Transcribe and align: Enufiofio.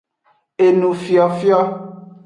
Enufiofio. 0.67 1.59